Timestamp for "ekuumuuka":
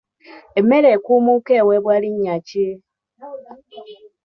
0.95-1.51